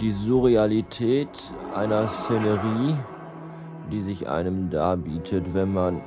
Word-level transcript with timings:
die 0.00 0.12
Surrealität 0.12 1.28
einer 1.74 2.08
Szenerie, 2.08 2.94
die 3.90 4.02
sich 4.02 4.28
einem 4.28 4.70
darbietet, 4.70 5.52
wenn 5.52 5.74
man 5.74 6.00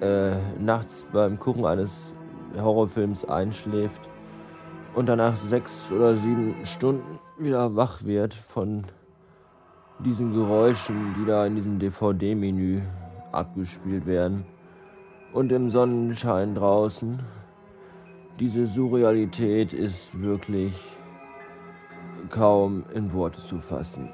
äh, 0.00 0.32
nachts 0.58 1.06
beim 1.12 1.38
Gucken 1.38 1.64
eines 1.64 2.14
Horrorfilms 2.56 3.24
einschläft 3.24 4.02
und 4.94 5.06
danach 5.06 5.36
sechs 5.36 5.90
oder 5.90 6.16
sieben 6.16 6.56
Stunden 6.64 7.18
wieder 7.38 7.74
wach 7.74 8.04
wird 8.04 8.34
von 8.34 8.84
diesen 9.98 10.32
Geräuschen, 10.32 11.14
die 11.18 11.26
da 11.26 11.46
in 11.46 11.56
diesem 11.56 11.78
DVD-Menü 11.78 12.80
abgespielt 13.32 14.06
werden. 14.06 14.44
Und 15.32 15.50
im 15.50 15.70
Sonnenschein 15.70 16.54
draußen. 16.54 17.18
Diese 18.38 18.66
Surrealität 18.66 19.72
ist 19.72 20.20
wirklich 20.20 20.72
kaum 22.30 22.84
in 22.94 23.12
Worte 23.12 23.42
zu 23.44 23.58
fassen. 23.58 24.08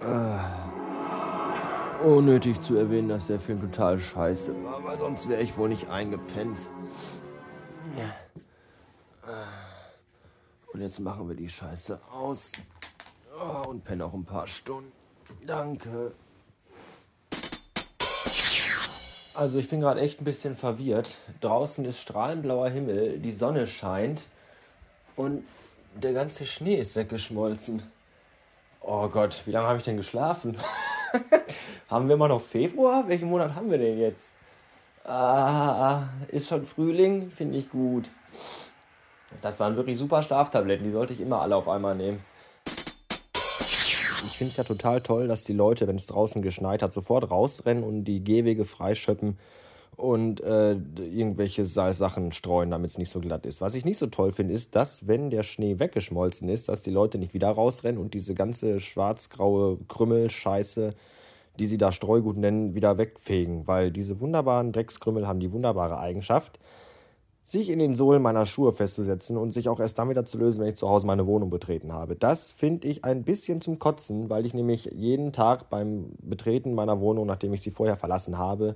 Äh, 0.00 0.38
unnötig 2.04 2.60
zu 2.60 2.76
erwähnen, 2.76 3.08
dass 3.08 3.26
der 3.26 3.40
Film 3.40 3.60
total 3.60 3.98
scheiße 3.98 4.54
war, 4.64 4.84
weil 4.84 4.98
sonst 4.98 5.28
wäre 5.28 5.42
ich 5.42 5.56
wohl 5.56 5.68
nicht 5.68 5.88
eingepennt. 5.88 6.60
Äh, 9.26 9.30
und 10.72 10.80
jetzt 10.80 11.00
machen 11.00 11.28
wir 11.28 11.34
die 11.34 11.48
Scheiße 11.48 12.00
aus. 12.12 12.52
Oh, 13.38 13.68
und 13.68 13.84
pennen 13.84 14.02
auch 14.02 14.14
ein 14.14 14.24
paar 14.24 14.46
Stunden. 14.46 14.92
Danke. 15.46 16.12
Also 19.34 19.58
ich 19.58 19.68
bin 19.68 19.80
gerade 19.80 20.00
echt 20.00 20.20
ein 20.20 20.24
bisschen 20.24 20.56
verwirrt. 20.56 21.18
Draußen 21.40 21.84
ist 21.84 22.00
strahlenblauer 22.00 22.70
Himmel, 22.70 23.18
die 23.18 23.32
Sonne 23.32 23.66
scheint 23.66 24.28
und 25.14 25.44
der 26.02 26.12
ganze 26.12 26.46
Schnee 26.46 26.76
ist 26.76 26.96
weggeschmolzen. 26.96 27.82
Oh 28.80 29.08
Gott, 29.08 29.42
wie 29.46 29.50
lange 29.50 29.66
habe 29.66 29.78
ich 29.78 29.84
denn 29.84 29.96
geschlafen? 29.96 30.56
haben 31.88 32.08
wir 32.08 32.14
immer 32.14 32.28
noch 32.28 32.42
Februar? 32.42 33.08
Welchen 33.08 33.28
Monat 33.28 33.54
haben 33.54 33.70
wir 33.70 33.78
denn 33.78 33.98
jetzt? 33.98 34.36
Ah, 35.04 36.04
ist 36.28 36.48
schon 36.48 36.64
Frühling? 36.66 37.30
Finde 37.30 37.58
ich 37.58 37.70
gut. 37.70 38.10
Das 39.42 39.60
waren 39.60 39.76
wirklich 39.76 39.98
super 39.98 40.22
Schlaftabletten, 40.22 40.84
die 40.84 40.92
sollte 40.92 41.12
ich 41.12 41.20
immer 41.20 41.40
alle 41.40 41.56
auf 41.56 41.68
einmal 41.68 41.94
nehmen. 41.94 42.24
Ich 44.26 44.38
finde 44.38 44.50
es 44.50 44.56
ja 44.56 44.64
total 44.64 45.00
toll, 45.00 45.28
dass 45.28 45.44
die 45.44 45.52
Leute, 45.52 45.86
wenn 45.86 45.96
es 45.96 46.06
draußen 46.06 46.42
geschneit 46.42 46.82
hat, 46.82 46.92
sofort 46.92 47.30
rausrennen 47.30 47.84
und 47.84 48.04
die 48.04 48.22
Gehwege 48.22 48.64
freischöppen 48.64 49.38
und 49.96 50.42
äh, 50.42 50.72
irgendwelche 50.72 51.64
Sachen 51.64 52.32
streuen, 52.32 52.70
damit 52.70 52.90
es 52.90 52.98
nicht 52.98 53.10
so 53.10 53.20
glatt 53.20 53.46
ist. 53.46 53.60
Was 53.60 53.74
ich 53.74 53.84
nicht 53.84 53.98
so 53.98 54.06
toll 54.06 54.32
finde, 54.32 54.52
ist, 54.52 54.76
dass, 54.76 55.06
wenn 55.06 55.30
der 55.30 55.42
Schnee 55.42 55.78
weggeschmolzen 55.78 56.48
ist, 56.48 56.68
dass 56.68 56.82
die 56.82 56.90
Leute 56.90 57.18
nicht 57.18 57.32
wieder 57.32 57.50
rausrennen 57.50 58.00
und 58.00 58.12
diese 58.12 58.34
ganze 58.34 58.78
schwarz-graue 58.78 59.78
Krümmelscheiße, 59.88 60.94
die 61.58 61.66
sie 61.66 61.78
da 61.78 61.92
Streugut 61.92 62.36
nennen, 62.36 62.74
wieder 62.74 62.98
wegfegen. 62.98 63.66
Weil 63.66 63.90
diese 63.90 64.20
wunderbaren 64.20 64.72
Dreckskrümmel 64.72 65.26
haben 65.26 65.40
die 65.40 65.52
wunderbare 65.52 65.98
Eigenschaft, 65.98 66.58
sich 67.46 67.70
in 67.70 67.78
den 67.78 67.94
Sohlen 67.94 68.20
meiner 68.20 68.44
Schuhe 68.44 68.72
festzusetzen 68.72 69.36
und 69.38 69.52
sich 69.52 69.68
auch 69.68 69.80
erst 69.80 69.98
dann 69.98 70.10
wieder 70.10 70.26
zu 70.26 70.36
lösen, 70.36 70.60
wenn 70.60 70.68
ich 70.68 70.76
zu 70.76 70.88
Hause 70.88 71.06
meine 71.06 71.26
Wohnung 71.26 71.48
betreten 71.48 71.92
habe. 71.92 72.16
Das 72.16 72.50
finde 72.50 72.88
ich 72.88 73.04
ein 73.04 73.22
bisschen 73.22 73.60
zum 73.60 73.78
Kotzen, 73.78 74.28
weil 74.28 74.44
ich 74.44 74.52
nämlich 74.52 74.90
jeden 74.92 75.32
Tag 75.32 75.70
beim 75.70 76.10
Betreten 76.20 76.74
meiner 76.74 77.00
Wohnung, 77.00 77.24
nachdem 77.26 77.54
ich 77.54 77.62
sie 77.62 77.70
vorher 77.70 77.96
verlassen 77.96 78.36
habe, 78.36 78.74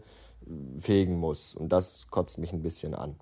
fegen 0.79 1.19
muss. 1.19 1.55
Und 1.55 1.71
das 1.71 2.07
kotzt 2.11 2.39
mich 2.39 2.53
ein 2.53 2.63
bisschen 2.63 2.95
an. 2.95 3.17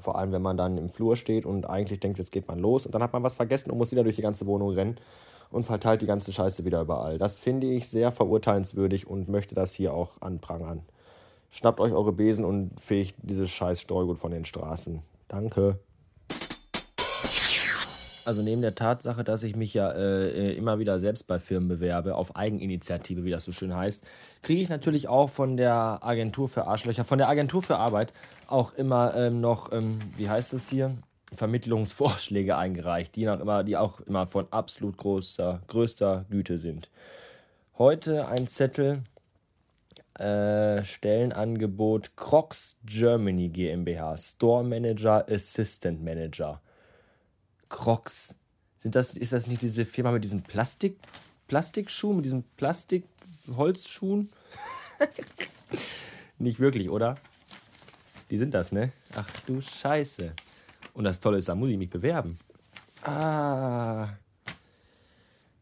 Vor 0.00 0.18
allem, 0.18 0.32
wenn 0.32 0.42
man 0.42 0.56
dann 0.56 0.76
im 0.76 0.90
Flur 0.90 1.16
steht 1.16 1.46
und 1.46 1.68
eigentlich 1.68 2.00
denkt, 2.00 2.18
jetzt 2.18 2.32
geht 2.32 2.48
man 2.48 2.58
los 2.58 2.84
und 2.84 2.94
dann 2.94 3.02
hat 3.02 3.12
man 3.12 3.22
was 3.22 3.36
vergessen 3.36 3.70
und 3.70 3.78
muss 3.78 3.92
wieder 3.92 4.02
durch 4.02 4.16
die 4.16 4.22
ganze 4.22 4.46
Wohnung 4.46 4.70
rennen 4.70 4.96
und 5.50 5.64
verteilt 5.64 6.02
die 6.02 6.06
ganze 6.06 6.32
Scheiße 6.32 6.64
wieder 6.64 6.80
überall. 6.80 7.18
Das 7.18 7.38
finde 7.38 7.68
ich 7.68 7.88
sehr 7.88 8.10
verurteilenswürdig 8.10 9.06
und 9.06 9.28
möchte 9.28 9.54
das 9.54 9.72
hier 9.72 9.94
auch 9.94 10.20
anprangern. 10.20 10.82
Schnappt 11.50 11.78
euch 11.78 11.92
eure 11.92 12.12
Besen 12.12 12.44
und 12.44 12.80
fegt 12.80 13.14
dieses 13.22 13.50
scheiß 13.50 13.80
Streugut 13.80 14.18
von 14.18 14.32
den 14.32 14.44
Straßen. 14.44 15.02
Danke. 15.28 15.78
Also 18.26 18.42
neben 18.42 18.62
der 18.62 18.74
Tatsache, 18.74 19.24
dass 19.24 19.42
ich 19.42 19.56
mich 19.56 19.74
ja 19.74 19.90
äh, 19.90 20.28
äh, 20.28 20.52
immer 20.56 20.78
wieder 20.78 20.98
selbst 20.98 21.26
bei 21.26 21.38
Firmen 21.38 21.68
bewerbe, 21.68 22.14
auf 22.14 22.36
Eigeninitiative, 22.36 23.24
wie 23.24 23.30
das 23.30 23.44
so 23.44 23.52
schön 23.52 23.74
heißt, 23.74 24.04
kriege 24.42 24.62
ich 24.62 24.68
natürlich 24.68 25.08
auch 25.08 25.28
von 25.28 25.56
der 25.56 25.98
Agentur 26.02 26.48
für 26.48 26.66
Arschlöcher, 26.66 27.04
von 27.04 27.18
der 27.18 27.28
Agentur 27.28 27.62
für 27.62 27.76
Arbeit 27.76 28.12
auch 28.46 28.74
immer 28.74 29.14
ähm, 29.16 29.40
noch, 29.40 29.72
ähm, 29.72 29.98
wie 30.16 30.28
heißt 30.28 30.54
es 30.54 30.68
hier, 30.68 30.96
Vermittlungsvorschläge 31.34 32.56
eingereicht, 32.58 33.16
die, 33.16 33.24
immer, 33.24 33.64
die 33.64 33.76
auch 33.76 34.00
immer 34.00 34.26
von 34.26 34.46
absolut 34.50 34.96
großer, 34.96 35.60
größter 35.66 36.24
Güte 36.30 36.58
sind. 36.58 36.88
Heute 37.76 38.28
ein 38.28 38.46
Zettel 38.46 39.02
äh, 40.18 40.84
Stellenangebot 40.84 42.16
Crocs 42.16 42.76
Germany 42.84 43.48
GmbH, 43.48 44.16
Store 44.16 44.62
Manager, 44.62 45.26
Assistant 45.28 46.02
Manager. 46.02 46.60
Crocs. 47.68 48.36
Sind 48.76 48.94
das, 48.94 49.14
ist 49.14 49.32
das 49.32 49.46
nicht 49.46 49.62
diese 49.62 49.84
Firma 49.84 50.12
mit 50.12 50.24
diesen 50.24 50.42
Plastik, 50.42 50.98
Plastikschuhen, 51.48 52.16
mit 52.16 52.24
diesen 52.24 52.44
Plastik-Holzschuhen? 52.56 54.30
nicht 56.38 56.60
wirklich, 56.60 56.90
oder? 56.90 57.16
Die 58.30 58.36
sind 58.36 58.54
das, 58.54 58.72
ne? 58.72 58.92
Ach 59.14 59.26
du 59.46 59.60
Scheiße. 59.60 60.32
Und 60.92 61.04
das 61.04 61.20
Tolle 61.20 61.38
ist, 61.38 61.48
da 61.48 61.54
muss 61.54 61.70
ich 61.70 61.78
mich 61.78 61.90
bewerben. 61.90 62.38
Ah. 63.02 64.08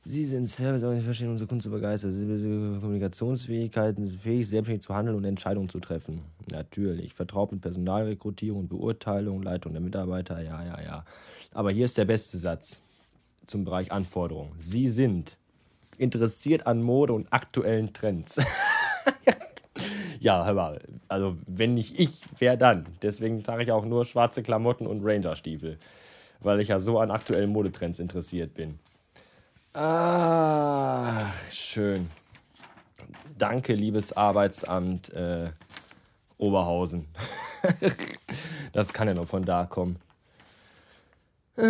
Sie 0.05 0.25
sind 0.25 0.49
Service, 0.49 0.83
aber 0.83 0.97
Sie 0.97 1.01
verstehen 1.01 1.31
unsere 1.31 1.47
Kunden 1.47 1.63
zu 1.63 1.71
begeistern. 1.71 2.13
Sie 2.13 2.19
sind 2.19 2.81
Kommunikationsfähigkeiten, 2.81 4.07
fähig, 4.09 4.49
selbstständig 4.49 4.83
zu 4.83 4.95
handeln 4.95 5.17
und 5.17 5.25
Entscheidungen 5.25 5.69
zu 5.69 5.79
treffen. 5.79 6.23
Natürlich. 6.51 7.15
Vertraut 7.15 7.53
mit 7.53 7.61
Personalrekrutierung, 7.61 8.67
Beurteilung, 8.67 9.43
Leitung 9.43 9.73
der 9.73 9.81
Mitarbeiter. 9.81 10.43
Ja, 10.43 10.65
ja, 10.65 10.83
ja. 10.83 11.05
Aber 11.55 11.71
hier 11.71 11.85
ist 11.85 11.99
der 11.99 12.05
beste 12.05 12.37
Satz 12.37 12.83
zum 13.47 13.65
Bereich 13.65 13.93
Anforderungen. 13.93 14.53
Sie 14.59 14.89
sind 14.89 15.39
interessiert 15.99 16.67
an 16.67 16.83
Mode 16.83 17.13
und 17.13 17.33
aktuellen 17.33 17.93
Trends. 17.93 18.41
ja, 20.21 20.45
hör 20.45 20.55
mal. 20.55 20.81
Also, 21.07 21.37
wenn 21.47 21.75
nicht 21.75 22.01
ich, 22.01 22.23
wer 22.39 22.57
dann? 22.57 22.87
Deswegen 23.03 23.45
trage 23.45 23.63
ich 23.63 23.71
auch 23.71 23.85
nur 23.85 24.05
schwarze 24.05 24.43
Klamotten 24.43 24.89
und 24.89 25.05
Ranger-Stiefel. 25.05 25.79
Weil 26.41 26.59
ich 26.59 26.69
ja 26.69 26.81
so 26.81 26.99
an 26.99 27.13
aktuellen 27.13 27.51
Modetrends 27.51 28.01
interessiert 28.01 28.55
bin. 28.55 28.81
Ach, 29.75 31.33
schön. 31.51 32.11
Danke, 33.39 33.73
liebes 33.73 34.15
Arbeitsamt 34.15 35.11
äh, 35.15 35.51
Oberhausen. 36.37 37.09
das 38.75 38.93
kann 38.93 39.09
ja 39.09 39.15
nur 39.15 39.27
von 39.27 39.47
da 39.47 39.65
kommen. 39.65 39.99
Äh, 41.57 41.63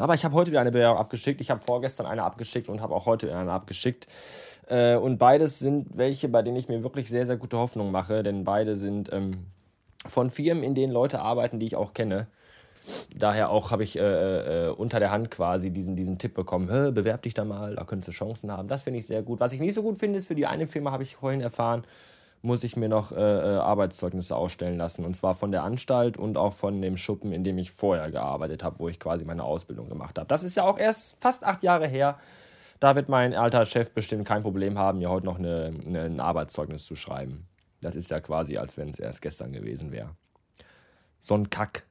aber 0.00 0.14
ich 0.14 0.24
habe 0.24 0.34
heute 0.34 0.50
wieder 0.50 0.62
eine 0.62 0.72
Bewerbung 0.72 0.98
abgeschickt. 0.98 1.42
Ich 1.42 1.50
habe 1.50 1.60
vorgestern 1.60 2.06
eine 2.06 2.22
abgeschickt 2.22 2.70
und 2.70 2.80
habe 2.80 2.94
auch 2.94 3.04
heute 3.04 3.36
eine 3.36 3.52
abgeschickt. 3.52 4.06
Äh, 4.68 4.96
und 4.96 5.18
beides 5.18 5.58
sind 5.58 5.98
welche, 5.98 6.30
bei 6.30 6.40
denen 6.40 6.56
ich 6.56 6.68
mir 6.68 6.82
wirklich 6.82 7.10
sehr, 7.10 7.26
sehr 7.26 7.36
gute 7.36 7.58
Hoffnung 7.58 7.90
mache, 7.90 8.22
denn 8.22 8.44
beide 8.44 8.76
sind 8.76 9.12
ähm, 9.12 9.48
von 10.08 10.30
Firmen, 10.30 10.62
in 10.64 10.74
denen 10.74 10.94
Leute 10.94 11.20
arbeiten, 11.20 11.60
die 11.60 11.66
ich 11.66 11.76
auch 11.76 11.92
kenne. 11.92 12.26
Daher 13.16 13.50
auch 13.50 13.70
habe 13.70 13.84
ich 13.84 13.98
äh, 13.98 14.66
äh, 14.66 14.68
unter 14.70 15.00
der 15.00 15.10
Hand 15.10 15.30
quasi 15.30 15.70
diesen, 15.70 15.96
diesen 15.96 16.18
Tipp 16.18 16.34
bekommen, 16.34 16.94
bewerb 16.94 17.22
dich 17.22 17.34
da 17.34 17.44
mal, 17.44 17.76
da 17.76 17.84
könntest 17.84 18.08
du 18.08 18.12
Chancen 18.12 18.50
haben. 18.50 18.68
Das 18.68 18.82
finde 18.82 19.00
ich 19.00 19.06
sehr 19.06 19.22
gut. 19.22 19.40
Was 19.40 19.52
ich 19.52 19.60
nicht 19.60 19.74
so 19.74 19.82
gut 19.82 19.98
finde, 19.98 20.18
ist 20.18 20.26
für 20.26 20.34
die 20.34 20.46
eine 20.46 20.68
Firma, 20.68 20.92
habe 20.92 21.02
ich 21.02 21.16
vorhin 21.16 21.40
erfahren, 21.40 21.84
muss 22.42 22.62
ich 22.62 22.76
mir 22.76 22.88
noch 22.88 23.12
äh, 23.12 23.16
äh, 23.16 23.58
Arbeitszeugnisse 23.58 24.36
ausstellen 24.36 24.78
lassen. 24.78 25.04
Und 25.04 25.14
zwar 25.14 25.34
von 25.34 25.50
der 25.50 25.64
Anstalt 25.64 26.16
und 26.16 26.36
auch 26.36 26.52
von 26.52 26.80
dem 26.80 26.96
Schuppen, 26.96 27.32
in 27.32 27.44
dem 27.44 27.58
ich 27.58 27.72
vorher 27.72 28.10
gearbeitet 28.10 28.62
habe, 28.62 28.78
wo 28.78 28.88
ich 28.88 29.00
quasi 29.00 29.24
meine 29.24 29.44
Ausbildung 29.44 29.88
gemacht 29.88 30.18
habe. 30.18 30.28
Das 30.28 30.42
ist 30.42 30.56
ja 30.56 30.64
auch 30.64 30.78
erst 30.78 31.16
fast 31.20 31.44
acht 31.44 31.62
Jahre 31.62 31.88
her. 31.88 32.18
Da 32.80 32.94
wird 32.94 33.08
mein 33.08 33.34
alter 33.34 33.66
Chef 33.66 33.90
bestimmt 33.90 34.24
kein 34.24 34.42
Problem 34.42 34.78
haben, 34.78 34.98
mir 34.98 35.10
heute 35.10 35.26
noch 35.26 35.38
eine, 35.38 35.74
eine, 35.84 36.02
ein 36.02 36.20
Arbeitszeugnis 36.20 36.84
zu 36.84 36.94
schreiben. 36.94 37.46
Das 37.80 37.96
ist 37.96 38.10
ja 38.10 38.20
quasi, 38.20 38.56
als 38.56 38.76
wenn 38.76 38.90
es 38.90 39.00
erst 39.00 39.22
gestern 39.22 39.52
gewesen 39.52 39.90
wäre. 39.90 40.10
So 41.18 41.34
ein 41.34 41.50
Kack. 41.50 41.84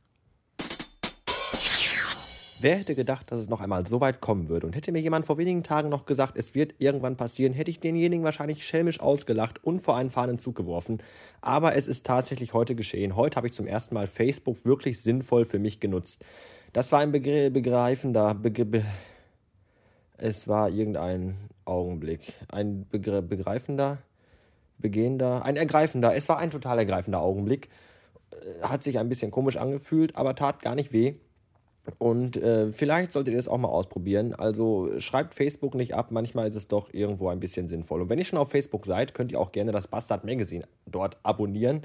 Wer 2.60 2.78
hätte 2.78 2.96
gedacht, 2.96 3.32
dass 3.32 3.40
es 3.40 3.50
noch 3.50 3.62
einmal 3.62 3.86
so 3.86 4.02
weit 4.02 4.20
kommen 4.20 4.50
würde? 4.50 4.66
Und 4.66 4.76
hätte 4.76 4.92
mir 4.92 5.00
jemand 5.00 5.28
vor 5.28 5.38
wenigen 5.38 5.62
Tagen 5.62 5.90
noch 5.90 6.08
gesagt, 6.08 6.40
es 6.40 6.56
wird 6.56 6.74
irgendwann 6.80 7.16
passieren, 7.16 7.54
hätte 7.54 7.70
ich 7.70 7.80
denjenigen 7.80 8.24
wahrscheinlich 8.24 8.66
schelmisch 8.66 9.00
ausgelacht 9.00 9.64
und 9.64 9.82
vor 9.82 9.96
einen 9.96 10.10
fahrenden 10.10 10.40
Zug 10.40 10.56
geworfen. 10.56 10.98
Aber 11.40 11.76
es 11.76 11.86
ist 11.86 12.08
tatsächlich 12.08 12.56
heute 12.56 12.74
geschehen. 12.74 13.16
Heute 13.16 13.36
habe 13.36 13.46
ich 13.46 13.54
zum 13.54 13.68
ersten 13.68 13.94
Mal 13.94 14.08
Facebook 14.08 14.66
wirklich 14.66 15.04
sinnvoll 15.04 15.46
für 15.46 15.60
mich 15.60 15.80
genutzt. 15.80 16.26
Das 16.74 16.92
war 16.92 17.00
ein 17.00 17.12
begr 17.12 17.52
begreifender, 17.52 18.34
begr 18.34 18.66
be 18.66 18.84
es 20.18 20.48
war 20.48 20.72
irgendein 20.72 21.38
Augenblick. 21.64 22.34
Ein 22.52 22.88
begr 22.90 23.22
begreifender, 23.22 24.00
begehender, 24.80 25.46
ein 25.46 25.58
ergreifender, 25.58 26.16
es 26.16 26.28
war 26.28 26.40
ein 26.40 26.50
total 26.50 26.80
ergreifender 26.80 27.22
Augenblick. 27.22 27.70
Hat 28.64 28.82
sich 28.82 28.98
ein 28.98 29.10
bisschen 29.10 29.30
komisch 29.30 29.58
angefühlt, 29.58 30.16
aber 30.16 30.34
tat 30.34 30.60
gar 30.64 30.74
nicht 30.74 30.92
weh 30.92 31.18
Und 31.98 32.38
äh, 32.38 32.72
vielleicht 32.72 33.12
solltet 33.12 33.34
ihr 33.34 33.38
das 33.38 33.48
auch 33.48 33.58
mal 33.58 33.70
ausprobieren. 33.70 34.34
Also 34.34 34.92
schreibt 35.00 35.34
Facebook 35.34 35.76
nicht 35.76 35.96
ab, 35.96 36.12
manchmal 36.12 36.48
ist 36.48 36.56
es 36.56 36.68
doch 36.68 36.94
irgendwo 36.94 37.30
ein 37.30 37.40
bisschen 37.40 37.68
sinnvoll. 37.68 38.02
Und 38.02 38.10
wenn 38.10 38.20
ihr 38.20 38.26
schon 38.26 38.40
auf 38.40 38.52
Facebook 38.52 38.86
seid, 38.86 39.14
könnt 39.14 39.32
ihr 39.32 39.40
auch 39.40 39.52
gerne 39.52 39.72
das 39.72 39.88
Bastard 39.88 40.26
Magazine 40.26 40.66
dort 40.86 41.18
abonnieren, 41.24 41.82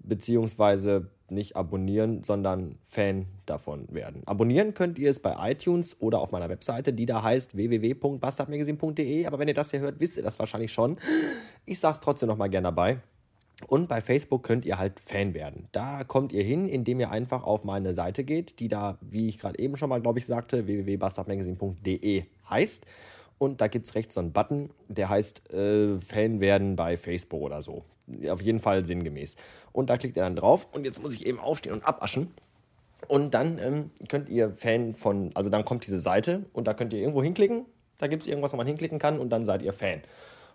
beziehungsweise 0.00 1.08
nicht 1.30 1.56
abonnieren, 1.56 2.22
sondern 2.22 2.76
Fan 2.88 3.26
davon 3.46 3.86
werden. 3.90 4.22
Abonnieren 4.26 4.74
könnt 4.74 4.98
ihr 4.98 5.10
es 5.10 5.20
bei 5.20 5.52
iTunes 5.52 6.00
oder 6.00 6.20
auf 6.20 6.32
meiner 6.32 6.48
Webseite, 6.48 6.92
die 6.92 7.06
da 7.06 7.22
heißt 7.22 7.56
www.bastardmagazine.de. 7.56 9.26
Aber 9.26 9.38
wenn 9.38 9.48
ihr 9.48 9.54
das 9.54 9.70
hier 9.70 9.80
hört, 9.80 10.00
wisst 10.00 10.16
ihr 10.16 10.22
das 10.22 10.38
wahrscheinlich 10.38 10.72
schon. 10.72 10.98
Ich 11.66 11.78
sage 11.80 11.94
es 11.94 12.00
trotzdem 12.00 12.28
nochmal 12.28 12.50
gerne 12.50 12.68
dabei. 12.68 12.98
Und 13.66 13.88
bei 13.88 14.00
Facebook 14.00 14.42
könnt 14.42 14.64
ihr 14.64 14.78
halt 14.78 15.00
Fan 15.00 15.34
werden. 15.34 15.68
Da 15.72 16.04
kommt 16.04 16.32
ihr 16.32 16.42
hin, 16.42 16.68
indem 16.68 17.00
ihr 17.00 17.10
einfach 17.10 17.44
auf 17.44 17.64
meine 17.64 17.94
Seite 17.94 18.24
geht, 18.24 18.58
die 18.60 18.68
da, 18.68 18.98
wie 19.00 19.28
ich 19.28 19.38
gerade 19.38 19.58
eben 19.58 19.76
schon 19.76 19.88
mal, 19.88 20.00
glaube 20.00 20.18
ich, 20.18 20.26
sagte, 20.26 20.66
www.bastardmagazine.de 20.66 22.24
heißt. 22.48 22.86
Und 23.38 23.60
da 23.60 23.68
gibt 23.68 23.86
es 23.86 23.94
rechts 23.94 24.14
so 24.14 24.20
einen 24.20 24.32
Button, 24.32 24.70
der 24.88 25.08
heißt 25.08 25.52
äh, 25.54 25.98
Fan 26.00 26.40
werden 26.40 26.76
bei 26.76 26.98
Facebook 26.98 27.40
oder 27.40 27.62
so. 27.62 27.84
Auf 28.28 28.42
jeden 28.42 28.60
Fall 28.60 28.84
sinngemäß. 28.84 29.36
Und 29.72 29.88
da 29.88 29.96
klickt 29.96 30.16
ihr 30.16 30.22
dann 30.22 30.36
drauf. 30.36 30.68
Und 30.72 30.84
jetzt 30.84 31.02
muss 31.02 31.14
ich 31.14 31.26
eben 31.26 31.38
aufstehen 31.38 31.72
und 31.72 31.84
abaschen. 31.84 32.34
Und 33.08 33.32
dann 33.32 33.58
ähm, 33.58 33.90
könnt 34.08 34.28
ihr 34.28 34.52
Fan 34.56 34.94
von, 34.94 35.30
also 35.34 35.48
dann 35.48 35.64
kommt 35.64 35.86
diese 35.86 36.00
Seite 36.00 36.44
und 36.52 36.66
da 36.66 36.74
könnt 36.74 36.92
ihr 36.92 36.98
irgendwo 36.98 37.22
hinklicken. 37.22 37.64
Da 37.98 38.08
gibt 38.08 38.22
es 38.22 38.28
irgendwas, 38.28 38.52
wo 38.52 38.56
man 38.56 38.66
hinklicken 38.66 38.98
kann 38.98 39.18
und 39.18 39.30
dann 39.30 39.46
seid 39.46 39.62
ihr 39.62 39.72
Fan. 39.72 40.02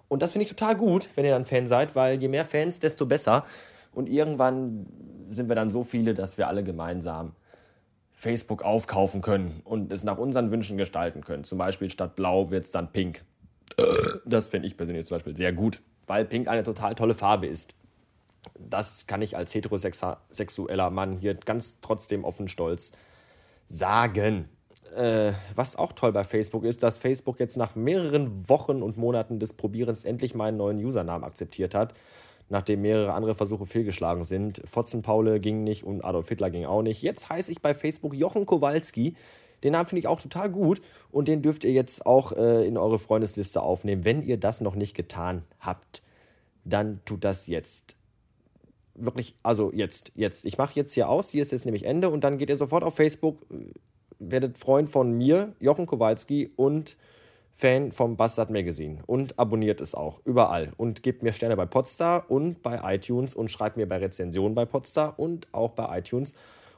Und 0.07 0.21
das 0.21 0.33
finde 0.33 0.43
ich 0.43 0.49
total 0.49 0.75
gut, 0.75 1.09
wenn 1.15 1.25
ihr 1.25 1.31
dann 1.31 1.45
Fan 1.45 1.67
seid, 1.67 1.95
weil 1.95 2.21
je 2.21 2.27
mehr 2.27 2.45
Fans, 2.45 2.79
desto 2.79 3.05
besser. 3.05 3.45
Und 3.93 4.09
irgendwann 4.09 4.85
sind 5.29 5.49
wir 5.49 5.55
dann 5.55 5.71
so 5.71 5.83
viele, 5.83 6.13
dass 6.13 6.37
wir 6.37 6.47
alle 6.47 6.63
gemeinsam 6.63 7.33
Facebook 8.13 8.63
aufkaufen 8.63 9.21
können 9.21 9.61
und 9.65 9.91
es 9.91 10.03
nach 10.03 10.17
unseren 10.17 10.51
Wünschen 10.51 10.77
gestalten 10.77 11.23
können. 11.23 11.43
Zum 11.43 11.57
Beispiel 11.57 11.89
statt 11.89 12.15
blau 12.15 12.49
wird 12.49 12.65
es 12.65 12.71
dann 12.71 12.91
pink. 12.91 13.23
Das 14.25 14.47
finde 14.47 14.67
ich 14.67 14.77
persönlich 14.77 15.05
zum 15.05 15.15
Beispiel 15.15 15.35
sehr 15.35 15.53
gut, 15.53 15.81
weil 16.07 16.25
pink 16.25 16.47
eine 16.47 16.63
total 16.63 16.95
tolle 16.95 17.15
Farbe 17.15 17.47
ist. 17.47 17.75
Das 18.59 19.07
kann 19.07 19.21
ich 19.21 19.35
als 19.35 19.53
heterosexueller 19.53 20.89
Mann 20.91 21.17
hier 21.17 21.33
ganz 21.33 21.81
trotzdem 21.81 22.23
offen 22.23 22.47
stolz 22.47 22.93
sagen 23.67 24.49
äh, 24.95 25.33
was 25.55 25.75
auch 25.75 25.93
toll 25.93 26.11
bei 26.11 26.23
Facebook 26.23 26.63
ist, 26.63 26.83
dass 26.83 26.97
Facebook 26.97 27.39
jetzt 27.39 27.57
nach 27.57 27.75
mehreren 27.75 28.47
Wochen 28.49 28.81
und 28.81 28.97
Monaten 28.97 29.39
des 29.39 29.53
Probierens 29.53 30.05
endlich 30.05 30.35
meinen 30.35 30.57
neuen 30.57 30.83
Usernamen 30.83 31.23
akzeptiert 31.23 31.75
hat, 31.75 31.93
nachdem 32.49 32.81
mehrere 32.81 33.13
andere 33.13 33.35
Versuche 33.35 33.65
fehlgeschlagen 33.65 34.23
sind. 34.23 34.61
Fotzenpaule 34.65 35.39
ging 35.39 35.63
nicht 35.63 35.83
und 35.83 36.03
Adolf 36.03 36.29
Hitler 36.29 36.49
ging 36.49 36.65
auch 36.65 36.81
nicht. 36.81 37.01
Jetzt 37.01 37.29
heiße 37.29 37.51
ich 37.51 37.61
bei 37.61 37.73
Facebook 37.75 38.13
Jochen 38.13 38.45
Kowalski. 38.45 39.15
Den 39.63 39.73
Namen 39.73 39.87
finde 39.87 39.99
ich 39.99 40.07
auch 40.07 40.21
total 40.21 40.49
gut 40.49 40.81
und 41.11 41.27
den 41.27 41.41
dürft 41.41 41.63
ihr 41.63 41.71
jetzt 41.71 42.05
auch 42.05 42.33
äh, 42.33 42.67
in 42.67 42.77
eure 42.77 42.99
Freundesliste 42.99 43.61
aufnehmen. 43.61 44.05
Wenn 44.05 44.21
ihr 44.21 44.37
das 44.37 44.61
noch 44.61 44.75
nicht 44.75 44.95
getan 44.95 45.43
habt, 45.59 46.03
dann 46.63 46.99
tut 47.05 47.23
das 47.23 47.47
jetzt 47.47 47.95
wirklich, 48.95 49.35
also 49.43 49.71
jetzt, 49.73 50.11
jetzt. 50.15 50.45
Ich 50.45 50.57
mache 50.57 50.73
jetzt 50.75 50.93
hier 50.93 51.09
aus, 51.09 51.29
hier 51.29 51.41
ist 51.41 51.51
jetzt 51.51 51.65
nämlich 51.65 51.85
Ende 51.85 52.09
und 52.09 52.23
dann 52.23 52.37
geht 52.37 52.49
ihr 52.49 52.57
sofort 52.57 52.83
auf 52.83 52.95
Facebook, 52.95 53.45
werdet 54.19 54.57
Freund 54.57 54.89
von 54.89 55.11
mir, 55.17 55.53
Jochen 55.59 55.85
Kowalski 55.85 56.51
und 56.55 56.97
Fan 57.57 57.93
vom 57.93 58.17
Bastard 58.17 58.49
Magazine 58.49 58.97
und 59.05 59.39
abonniert 59.39 59.79
es 59.79 59.95
auch 59.95 60.19
überall 60.25 60.73
und 60.75 61.03
gebt 61.03 61.23
mir 61.23 61.31
Sterne 61.31 61.55
bei 61.55 61.65
Podstar 61.65 62.29
und 62.29 62.61
bei 62.61 62.95
iTunes 62.95 63.33
und 63.33 63.49
schreibt 63.49 63.77
mir 63.77 63.87
bei 63.87 63.97
Rezensionen 63.97 64.55
bei 64.55 64.65
Podstar 64.65 65.17
und 65.17 65.47
auch 65.53 65.71
bei 65.71 65.99
iTunes 65.99 66.35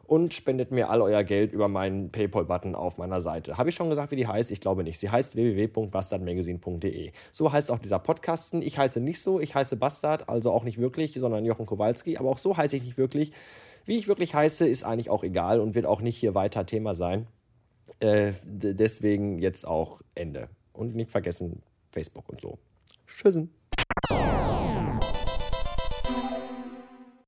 und 0.07 0.33
spendet 0.33 0.71
mir 0.71 0.89
all 0.89 1.01
euer 1.01 1.23
Geld 1.23 1.51
über 1.51 1.67
meinen 1.67 2.09
PayPal-Button 2.11 2.75
auf 2.75 2.97
meiner 2.97 3.21
Seite. 3.21 3.57
Habe 3.57 3.69
ich 3.69 3.75
schon 3.75 3.89
gesagt, 3.89 4.11
wie 4.11 4.15
die 4.15 4.27
heißt? 4.27 4.51
Ich 4.51 4.61
glaube 4.61 4.83
nicht. 4.83 4.99
Sie 4.99 5.09
heißt 5.09 5.35
www.bastardmagazine.de. 5.35 7.11
So 7.31 7.51
heißt 7.51 7.69
auch 7.71 7.79
dieser 7.79 7.99
Podcasten. 7.99 8.61
Ich 8.61 8.77
heiße 8.77 9.01
nicht 9.01 9.21
so, 9.21 9.39
ich 9.39 9.53
heiße 9.53 9.75
Bastard, 9.75 10.29
also 10.29 10.51
auch 10.51 10.63
nicht 10.63 10.79
wirklich, 10.79 11.13
sondern 11.13 11.43
Jochen 11.45 11.65
Kowalski, 11.65 12.17
aber 12.17 12.29
auch 12.29 12.37
so 12.37 12.55
heiße 12.55 12.77
ich 12.77 12.83
nicht 12.83 12.97
wirklich. 12.97 13.33
Wie 13.87 13.95
ich 13.95 14.09
wirklich 14.09 14.35
heiße, 14.35 14.67
ist 14.67 14.83
eigentlich 14.83 15.09
auch 15.09 15.23
egal 15.23 15.61
und 15.61 15.73
wird 15.73 15.85
auch 15.85 16.01
nicht 16.01 16.17
hier 16.17 16.35
weiter 16.35 16.65
Thema 16.65 16.93
sein. 16.93 17.25
Äh, 18.01 18.33
deswegen 18.43 19.39
jetzt 19.39 19.65
auch 19.65 20.01
Ende. 20.13 20.49
Und 20.73 20.93
nicht 20.93 21.09
vergessen, 21.09 21.63
Facebook 21.93 22.27
und 22.27 22.41
so. 22.41 22.59
Tschüssen. 23.07 23.49